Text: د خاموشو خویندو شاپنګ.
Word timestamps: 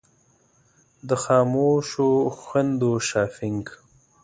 د 1.07 1.09
خاموشو 1.23 2.09
خویندو 2.39 2.91
شاپنګ. 3.07 3.65